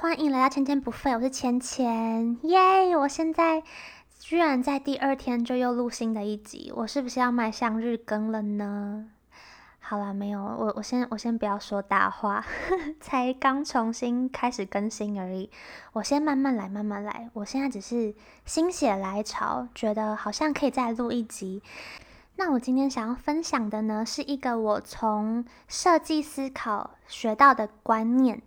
[0.00, 2.96] 欢迎来到千千不废，我是千千，耶！
[2.96, 3.64] 我现在
[4.20, 9.10] 居然在第二天就又录新的一集，我是不是要迈向日更了呢？
[9.80, 12.46] 好啦，没有，我我先我先不要说大话，
[13.00, 15.50] 才刚重新开始更新而已，
[15.94, 17.28] 我先慢慢来，慢慢来。
[17.32, 21.60] 我现在只是心血来潮，觉得好像可以再录一集。
[22.36, 28.40] 那我今天想要分享的呢，是一个我从设计思考学到的观念。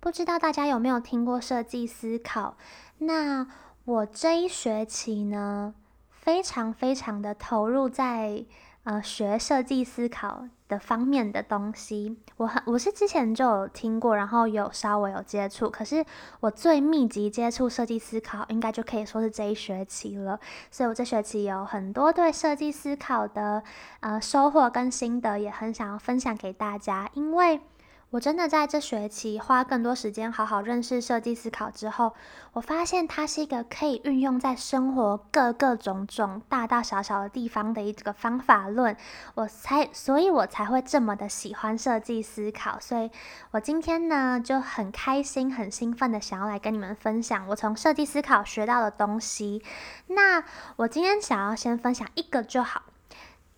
[0.00, 2.56] 不知道大家有没有听过设计思考？
[2.98, 3.46] 那
[3.84, 5.74] 我这一学期呢，
[6.10, 8.42] 非常非常的投入在
[8.84, 12.16] 呃学设计思考的方面的东西。
[12.38, 16.02] 我很我是之前就有听过，然后有稍微有接触，可是
[16.40, 20.40] 我最密集接触设计思考，应该就可以说是这一学期了。
[20.70, 23.62] 所以我这学期有很多对设计思考的
[24.00, 27.60] 呃收获跟心得，也很想要分享给大家，因为。
[28.10, 32.12] 我真的在这学期花更多时间好好认识设计思考之后，
[32.52, 38.96] 我发现它是一个可以运用在生活各个种种大大小小的地方的一个方法论。
[39.36, 42.80] 我才，所以我才会这么的喜欢设计思考。
[42.80, 43.08] 所以
[43.52, 49.62] 我今天呢就很开心、很兴奋的想要来跟你们分享我从设计思考学到的东西。
[50.08, 50.42] 那
[50.74, 52.82] 我今天想要先分享一个就好。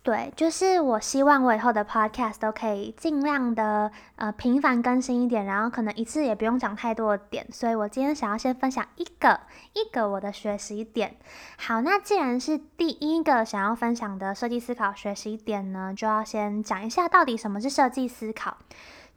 [0.03, 9.39] 对，就是我希望我以后的 podcast 都可以尽量的呃频繁更新一点，然后可能一次也不用讲太多的点，所以我今天想要先分享一个
[9.71, 11.15] 一个我的学习点。
[11.57, 18.57] 好，那既然是第一个想要分享的设计思考学习点呢，就要先讲一下到底什么是设计思考。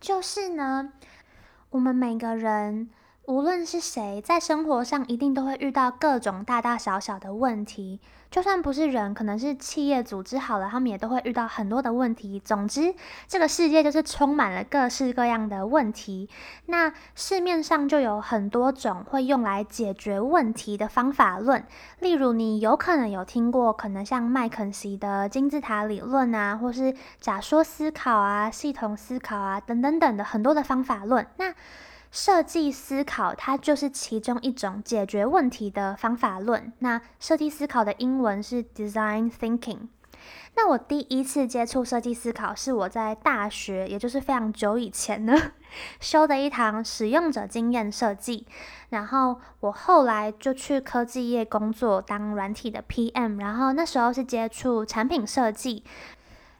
[0.01, 0.93] 就是呢，
[1.71, 2.89] 我们每个人。
[3.29, 7.99] 无论是谁，在生活上一定都会遇到各种大大小小的问题。
[8.37, 12.39] 就算不是人，可能是企业组织好了，他们也都会遇到很多的问题。
[12.45, 12.95] 总之，
[13.27, 16.29] 这个世界就是充满了各式各样的问题。
[16.67, 21.65] 那市面上就有很多种会用来解决问题的方法论。
[22.01, 31.27] 例如，你有可能有听过，可能像麦肯锡的金字塔理论啊，或是假说思考啊、系统思考啊等等等的很多的方法论。
[31.39, 31.55] 那
[32.17, 36.73] 设计思考，它就是其中一种解决问题的方法论。
[36.79, 39.89] 那设计思考的英文是 Design Thinking。
[40.55, 45.35] 那我第一次接触设计思考是我在大学，也就是非常久以前呢，
[46.01, 48.47] 修的一堂使用者经验设计。
[48.89, 53.39] 然后我后来就去科技业工作，当软体的 PM。
[53.39, 55.85] 然后那时候是接触产品设计。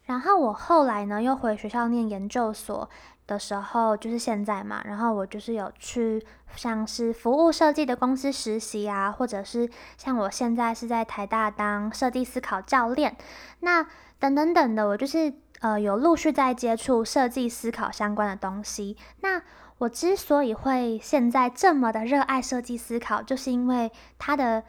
[0.05, 2.91] 然后我后来呢，又回学校念研究所。
[3.27, 13.17] 的时候就是现在嘛，然后我就是有去像是服务设计的公司实习啊，或者是像我现在是在台大当设计思考教练，
[13.61, 13.85] 那
[14.19, 18.97] 等等等的，我就是呃有陆续在接触设计思考相关的东西。
[19.21, 19.43] 那
[19.79, 24.63] 我之所以会现在这么的热爱设计思考，就是因为它的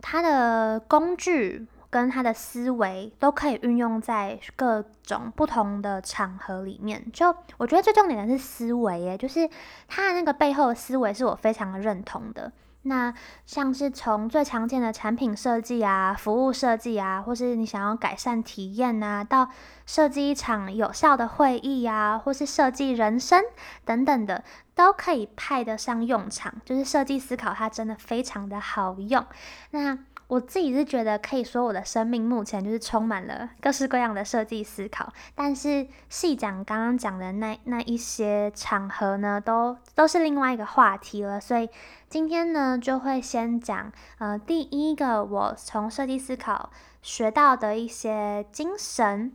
[0.00, 1.66] 它的工具。
[1.92, 7.04] 跟他的思维都可以运用在各种不同的场合里面。
[7.12, 9.46] 就我觉得最重点的是思维，耶，就是
[9.86, 12.50] 他的那个背后的思维是我非常认同的。
[12.84, 13.12] 那
[13.44, 19.50] 像是从最常见的产品设计啊、服务设计啊，或是你想要改善体验啊，到
[19.84, 23.44] 设计一场有效的会议啊，或是设计人生
[23.84, 24.42] 等等的，
[24.74, 26.54] 都可以派得上用场。
[26.64, 29.24] 就是设计思考，它真的非常的好用。
[29.70, 29.98] 那
[30.32, 35.12] 我自己是觉得，可以说我的生命目前就是充满了各式各样的设计思考。
[35.34, 41.38] 但是细讲刚刚讲的那那一些场合呢，都都是另外一个话题了。
[41.38, 41.68] 所以
[42.08, 46.70] 今天呢，就会先讲呃第一个我从设计思考
[47.02, 49.34] 学到的一些精神。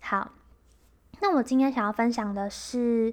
[0.00, 0.30] 好，
[1.20, 3.12] 那我今天想要分享的是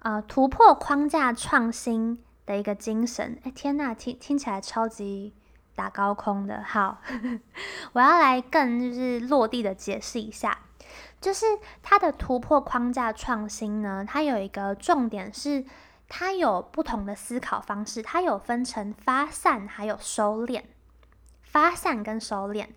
[0.00, 3.38] 呃突破框架创新的一个精神。
[3.44, 5.32] 哎，天呐，听听起来超级。
[5.74, 7.00] 打高空的，好，
[7.92, 10.58] 我要来更就是落地的解释一下，
[11.20, 11.46] 就是
[11.82, 15.64] 它的突破框架创新呢，它有一个重点是，
[16.08, 20.62] 它有不同的思考方式，它有分成发散还有收敛，
[21.42, 22.68] 发散跟收敛，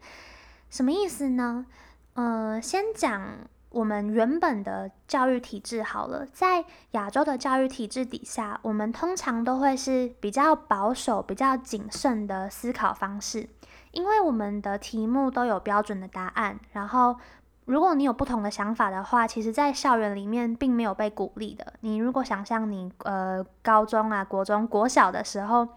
[0.69, 1.65] 什么意思呢？
[2.13, 3.47] 呃，先讲。
[3.75, 13.49] 我们原本的教育体制好了，在亚洲的教育体制底下，我们通常都会是比较保守、比较谨慎的思考方式，
[13.91, 16.57] 因为我们的题目都有标准的答案。
[16.71, 17.17] 然后，
[17.65, 21.73] 如果你有不同的想法的话，其实在校园里面并没有被鼓励的。
[21.81, 25.67] 你如果想象你呃高中啊、国中、国小的时候。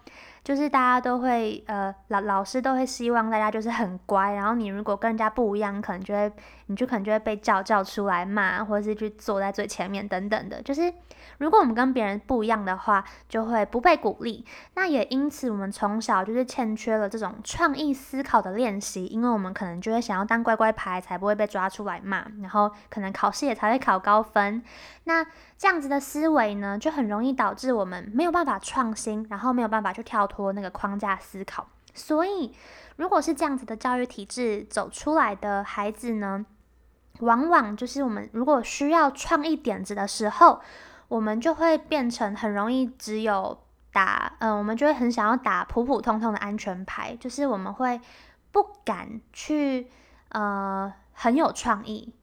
[0.49, 6.31] 就是大家都会，呃，老老师都会希望大家就是很乖，然后你如果跟人家不一样，可能就会，
[6.65, 10.59] 你就可能就会被叫叫出来骂，或者是去坐在最前面等等的。
[10.63, 10.91] 就是
[11.37, 14.43] 如果我们跟别人不一样的话，就会不被鼓励。
[14.73, 24.63] 那也因此，我们从小就是欠缺了这种创意思考的练习，因为我们可能就会想要当乖乖牌，才不会被抓出来骂，然后可能考试也才会考高分。
[25.03, 25.23] 那
[25.57, 31.67] 这样子的思维呢，就很容易导致我们没有办法创新，然后没有办法去跳脱多那个框架思考。
[31.93, 32.55] 所以，
[32.95, 36.45] 如果是这样子的教育体制走出来的孩子呢，
[37.19, 40.61] 往往就是我们如果需要创意点子的时候，
[41.09, 43.59] 我们就会变成很容易只有
[43.91, 47.99] 打，嗯、我们就会很想要打普普通通的安全牌，就是我们会
[48.51, 49.91] 不敢去，
[50.29, 52.13] 呃，很有创意。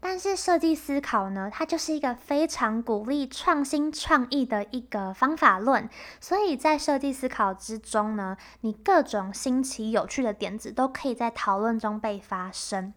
[0.00, 5.88] 但是设计思考呢，它就是一个非常鼓励创新创意的一个方法论，
[6.20, 12.94] 所以在设计思考之中呢，你各种新奇有趣的点子都可以在讨论中被发生。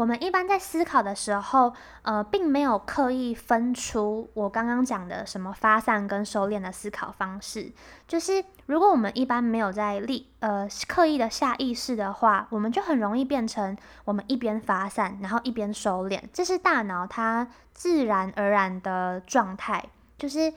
[0.00, 7.70] 我们一般在思考的时候，呃，并没有刻意分出我刚刚讲的什么发散跟收敛的思考方式。
[8.08, 13.76] 就是如果我们一般没有在立呃刻意的下意识的话，我们就很容易变成
[14.06, 16.18] 我们一边发散，然后一边收敛。
[16.32, 19.84] 这是大脑它自然而然的状态，
[20.16, 20.54] 就是。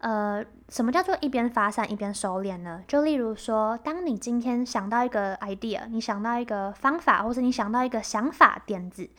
[0.00, 2.82] 呃，什么叫做一边发散一边收敛呢？
[2.88, 9.10] 就例如说，当你今天想到一个 idea，你想到一个方法，或者你想到一个想法点子，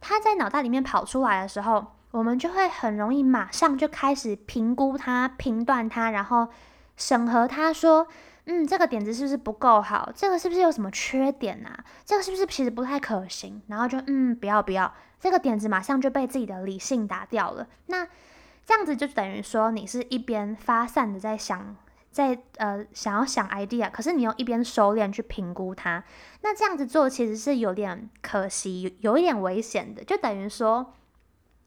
[0.00, 6.48] 它在脑袋里面跑出来的时候，我们就会很容易马上就开始评估它、评断它，然后
[6.96, 8.08] 审核它，说，
[8.46, 10.10] 嗯，这个点子是不是不够好？
[10.12, 11.84] 这个是不是有什么缺点啊？
[12.04, 13.62] 这个是不是其实不太可行？
[13.68, 17.68] 然后就嗯，不要不要，这个点子马上就被自己的理性打掉了。
[17.86, 18.04] 那
[18.68, 21.74] 这样子就等于说，你是一边发散的在想，
[22.10, 26.04] 在呃想要想 idea，可是你又一边收敛去评估它。
[26.42, 30.04] 那这样子做其实是有点可惜，有一点危险的。
[30.04, 30.92] 就等于说，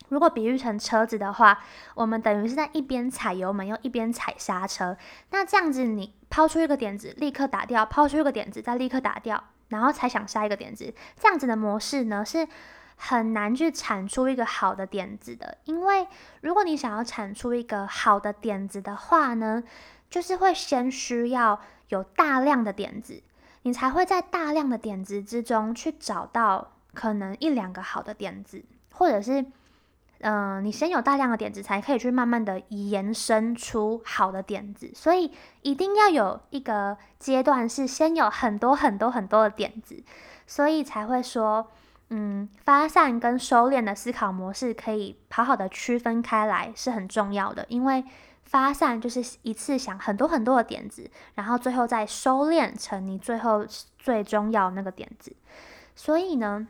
[0.09, 1.63] 如果比喻成车子的话，
[1.95, 4.95] 我们等于是在一边踩油门又一边踩刹车。
[5.31, 10.93] 那这样子，你抛出一个点子，立刻打掉；抛出一个点子，再立刻打掉，然后才想下一个点子。
[11.19, 12.47] 这样子的模式呢是。
[13.03, 16.05] 很难去产出一个好的点子的，因为
[16.41, 19.63] 如果你想要产出一个好的点子的话呢，
[20.07, 21.59] 就是会先需要
[21.89, 23.23] 有大量的点子，
[23.63, 28.63] 你才会在大量的点子之中去找到可能一两个好的点子，
[28.93, 29.43] 或者是，
[30.19, 35.31] 嗯、你先有大量的点子，才可以去慢慢的延伸出好的点子，所以
[35.63, 40.03] 一定要有一个阶段是先有很多很多很多的点子，
[40.45, 41.71] 所以才会说。
[42.13, 48.03] 嗯，发散跟收敛的思考模式可以好好的区分开来是很重要的，因为
[48.43, 53.65] 发散就是一次想很多很多的点子，然后最后再收敛成你最后
[53.97, 55.33] 最终要那个点子。
[55.95, 56.67] 所以呢，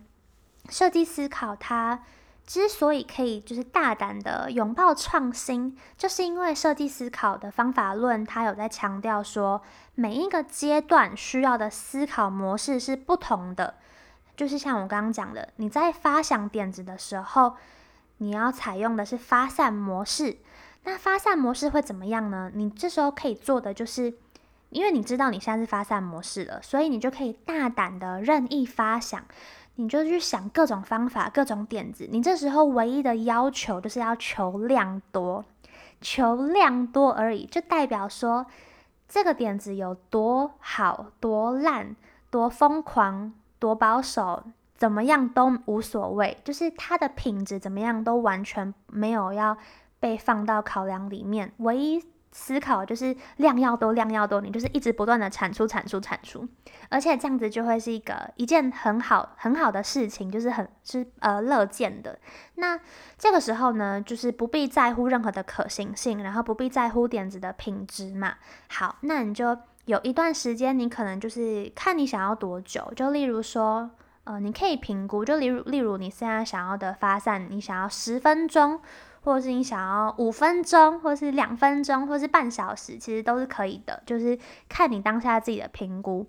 [0.70, 2.04] 设计思考它
[2.46, 9.64] 之所以可以就是大胆的拥抱创新，就是因为设计思考的方法论它有在强调说，
[9.96, 13.78] 每一个阶段需要的思考模式是不同的。
[14.42, 17.54] 就是像我刚刚讲的，你在发想点子的时候，
[18.18, 20.38] 你要采用的是发散模式。
[20.84, 22.52] 那发散模式会怎么样呢？
[22.56, 24.16] 你这时候可以做的就是，
[24.72, 29.24] 因为你知道你现在是发散模式了，所以你就可以大胆的任意发想，
[29.76, 32.08] 你就去想各种方法、各种点子。
[32.10, 35.46] 你这时候唯一的要求就是要求量多，
[36.02, 38.48] 求量多而已，就代表说
[39.08, 41.96] 这个点子有多好、多烂、
[42.32, 43.34] 多疯狂。
[43.62, 44.44] 多保守，
[44.76, 49.56] 怎么样都无所谓，就是它的品质怎么样都完全没有要
[50.00, 51.54] 被放到考量里面。
[51.58, 56.48] 唯一思考就是量要多，量要多，你就是一直不断的产出、产出、产出，
[56.90, 62.18] 而且这样子就会是一个一件很好很好的事情，就是很是呃乐见的。
[62.56, 62.80] 那
[63.20, 68.38] 这个时候呢，就是不必在乎任何的可行性，然后不必在乎点子的品质嘛。
[68.70, 69.56] 好，那你就。
[69.92, 73.92] 有一段时间，你可能就是看你想要多久，就例如说，
[74.24, 78.80] 呃，你可以评估，就例如例如你现在想要的发散，你想要十分钟，
[79.24, 86.26] 或者是你想要五分钟，或者是两分钟，或是半小时，其实都是可以的，就是看你当下自己的评估。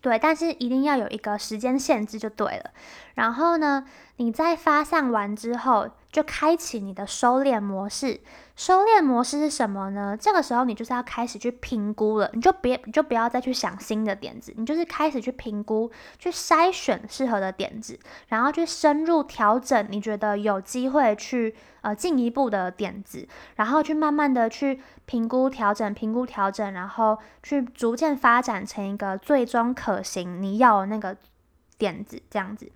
[0.00, 2.72] 对，但是一定要有一个时间限制就对了。
[3.14, 8.20] 然后呢，你在发散完之后，就开启你的收敛模式。
[8.54, 10.16] 收敛模式是什么呢？
[10.16, 15.90] 这个时候你就是要开始去评估了，你就别你就不要再去想新的点子，你就是开始去评估，
[16.20, 31.16] 去筛选适合的点子，然后去深入调整你觉得有机会去呃进一步的点子，然后去慢慢的去评估调整，评估调整，然后去逐渐发展成一个最终可行你要的那个
[31.76, 32.70] 点子，这样子。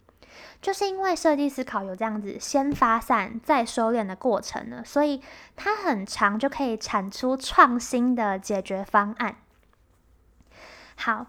[0.61, 5.23] 就是因为设计思考有这样子先发散再收敛的过程呢，所以
[5.55, 9.37] 它很长，就可以产出创新的解决方案。
[10.97, 11.27] 好，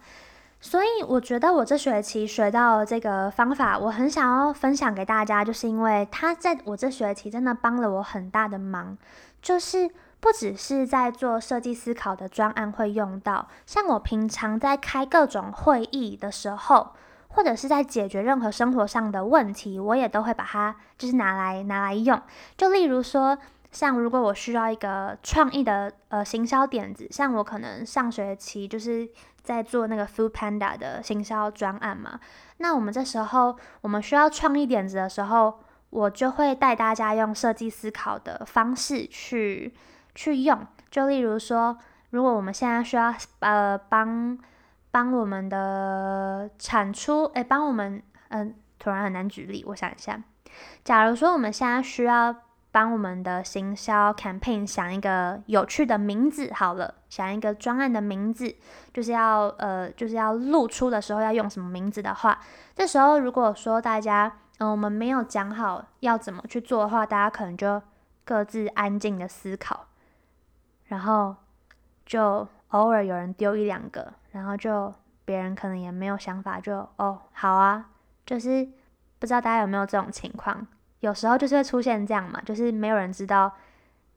[0.60, 8.98] 所以我觉得我这学期学到这个方法，我很想要分享给大家，就是因为它在我这学期真的帮了我很大的忙，
[9.42, 16.94] 就是不只是在做设计思考的专案会用到，像我平常在开各种会议的时候。
[17.30, 22.20] 或者是在解决任何生活上的问题，我也都会把它就是拿来拿来用。
[22.58, 23.38] 就例如说，
[23.72, 29.08] 像如果我需要一个创意的呃行销点子，像我可能上学期就是
[29.44, 32.20] 在做那个 Food Panda 的行销专案嘛，
[32.58, 35.60] 那我们这时候我们需要创意点子的时候，
[35.92, 39.74] 我就会带大家用设计思考的方式去
[40.16, 40.66] 去用。
[40.90, 41.78] 就例如说，
[42.10, 44.38] 如果我们现在需要呃帮。
[44.92, 50.22] 帮我们的产出，哎，帮我们，嗯、突然很难举例，我想一下。
[50.84, 52.36] 假如说我们现在需要
[52.72, 58.56] 帮我们的行销 campaign 想一个有趣的名字，好了，想一个专案的名字，
[58.94, 62.40] 就是要，呃，就是要露出的时候要用什么名字的话，
[62.76, 67.82] 这时候如果说大家，嗯、我们没有讲好要怎么去做的话，大家可能就
[68.26, 69.88] 各自安静的思考，
[70.86, 71.36] 然后
[72.06, 74.14] 就偶尔有人丢一两个。
[74.32, 74.94] 然后就
[75.26, 77.90] 别人可能也没有想法就，哦好啊，
[78.28, 78.68] 就是
[79.18, 80.68] 不知道大家有没有这种情况，
[81.00, 83.52] 有时候就是会出现这样嘛，就是没有人知道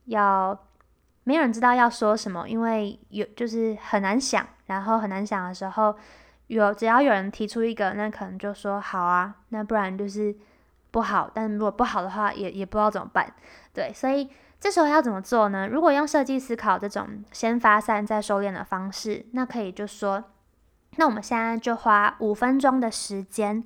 [0.04, 0.58] 要，
[1.24, 5.96] 没有人知道要说什么，因为有就是很难想，然后很难想的时候，
[6.48, 10.36] 有只要有人提出一个，那可能就说好啊，那不然就是
[10.92, 13.34] 不好，但如果不好的话，也也不知道怎么办，
[13.74, 14.30] 对，所以。
[14.62, 15.66] 这时候要怎么做呢？
[15.66, 20.22] 如果用设计思考这种先发散再收敛的方式，那可以就说，
[20.98, 23.64] 那我们现在就花五分钟的时间，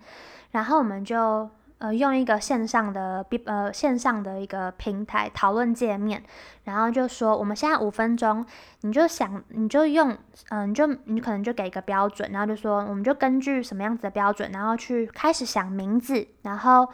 [0.52, 6.22] 然后我们就呃用一个线上的呃线上的一个平台讨论界面，
[6.64, 8.44] 然后就说我们现在五分钟，
[8.82, 10.16] 你就想你就用
[10.50, 16.88] 嗯、你就你可能就给一个标准，然后就说我们就根据什么样子的标准，然后去开始想名字，然后。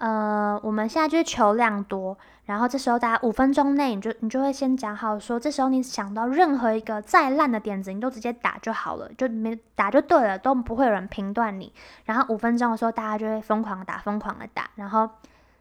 [0.00, 2.16] 呃，我们现在就是求量多，
[2.46, 11.70] 然后这时候大家五分钟内，你就你就会先讲好说，这时候你想到任何一个再烂的点子，你都直接打就好了，就没打就对了，都不会有人评断你。
[12.06, 15.06] 然后五分钟的时候，大家就会疯狂打，疯狂的打，然后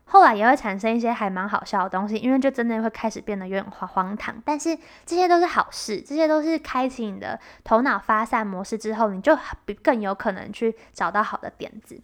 [0.06, 4.34] 后来也会产生一些还蛮好笑的东西，因为就真的会开始变得有点荒荒唐。
[4.46, 4.74] 但是
[5.06, 9.38] 这些都是好事，这些都是开启你的头脑发散模式之后，你就
[9.84, 12.00] 更有可能去找到好的点子。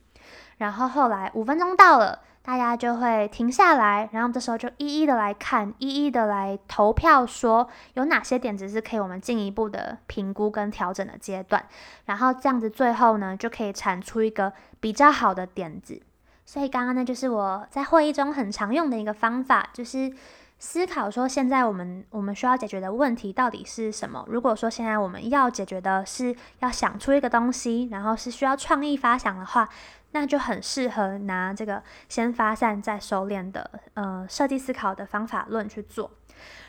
[0.58, 11.66] 然后后来五分钟到了，大家就会停下来，然后这时候就一一的来看，一一的来投票，说有哪些点子是可以我们进一步的评估跟调整的阶段。
[12.06, 16.02] 然后这样子最后呢，就可以产出一个比较好的点子。
[16.46, 20.14] 所以刚刚呢，就是我在会议中很常用的一个方法，就是
[20.60, 24.24] 思考说现在我们我们需要解决的问题到底是什么。
[24.30, 29.68] 如果说现在我们要解决的是要想出一个东西，然后是需要创意发想的话。
[30.16, 36.10] 那就很适合拿这个先发散再收敛的呃设计思考的方法论去做，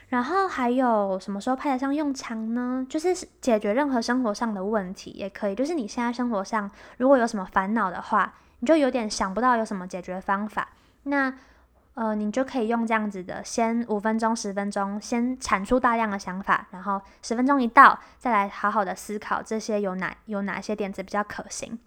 [0.08, 2.84] 然后还有什么时候派得上用场呢？
[2.90, 10.70] 就是解决任何生活上的问题也可以，就是你现在生活上如果有什么烦恼的话，你就有点想不到有什么解决方法，
[11.04, 11.32] 那
[11.94, 21.78] 呃你就可以用这样子的，先五分钟十分钟先产出大量的想法，然后十分钟一到再来好好的思考这些有哪有哪些点子比较可行。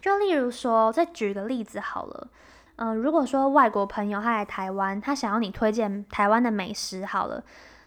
[0.00, 2.28] 就例如说，再举个例子好了，
[2.76, 7.42] 嗯、呃，如果说外国朋友他来台湾，他想要你推荐台湾的美食好了，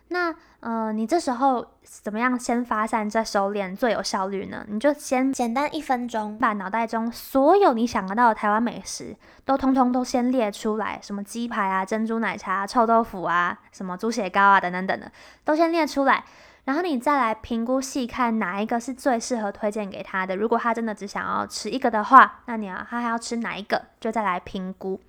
[0.09, 4.63] 那呃，你这时候怎么样先发散再收敛最有效率呢？
[4.69, 15.11] 你就先简单一分钟，把脑袋中所有你想得到的台湾美食都通通都先列出来，什么鸡排啊、珍珠奶茶啊、臭豆腐啊、什么猪血糕啊等等等等的，
[15.43, 16.23] 都先列出来。
[16.65, 20.35] 然后你再来评估细看哪一个是最适合推荐给他的。
[20.35, 24.99] 如果他真的只想要吃一个的话，那你要他还要吃哪一个，就再来评估。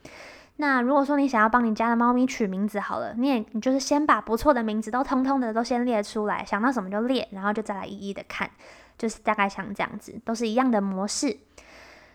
[0.57, 8.51] 那如果说你想要帮你家的猫咪取名字好了，你也你就是先把不错的名字都通通的都先列出来，想到什么就列，然后就再来一一的看，
[8.97, 11.39] 就是大概像这样子，都是一样的模式。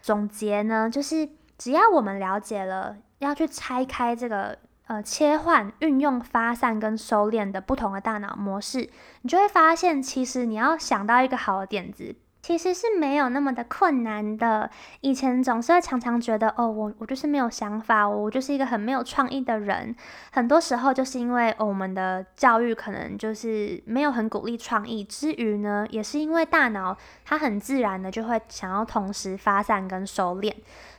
[0.02, 2.98] 总结呢，就是只要我们了解了。
[3.20, 4.58] 要去拆开这个
[4.90, 8.90] 呃切换运用发散跟收敛的不同的大脑模式，
[9.22, 12.16] 你就会发现，其实你要想到一个好的点子。
[12.50, 14.68] 其实是没有那么的困难的。
[15.02, 19.96] 以前总是会常常觉得，哦，我我就是没有想法，我就是一个很没有创意的人。
[20.32, 30.52] 很多时候就是因为，我们的教育可能就是没有很鼓励创意，之余呢，也是因为大脑它很自然的就会想要同时发散跟收敛。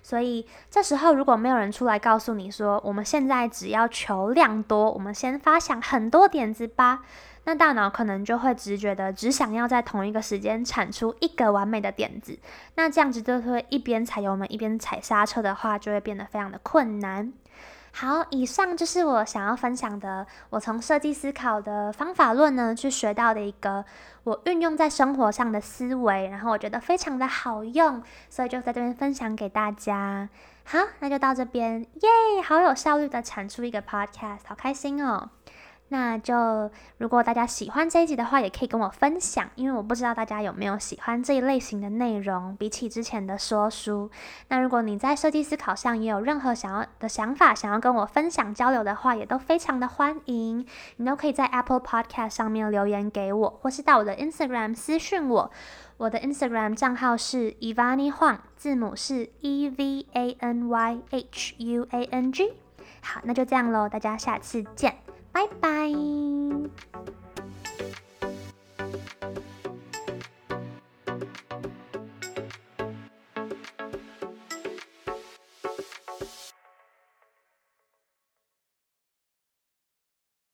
[0.04, 7.00] 所以这时候如果没有人出来告诉你说，我们现在只要求量多，我们先发想很多点子吧。
[7.44, 12.38] 那大脑可能就会直觉的只想要在同一个时间产出一个完美的点子，
[12.76, 17.32] 那这样子就会一边踩油门一边踩刹车的话，就会变得非常的困难。
[17.92, 23.84] 好，以上就是我想要分享的，我从设计思考的方法论呢去学到的一个
[24.22, 30.28] 我运用在生活上的思维，然后我觉得非常的好用，所以就在这边分享给大家。
[30.62, 35.30] 好，那就到这边，耶，好有效率的产出一个 podcast，好开心哦。
[35.92, 44.08] 那就如果大家喜欢这一集的话，也可以跟我分享，因为我不知道大家有没有喜欢这一类型的内容，比起之前的说书。
[44.46, 50.64] 那如果你在设计思考上也有任何想要的想法，想要跟我分享交流的话，也都非常的欢迎。
[50.96, 55.50] 你都可以在 Apple Podcast 上面留言给我，或是到我的 Instagram 私讯我。
[55.96, 62.54] 我的 Instagram 账号是 Evany Huang，字母是 E V A N Y H U A N G。
[63.02, 65.09] 好，那就这样喽，大家下次见。
[65.32, 65.90] 拜拜。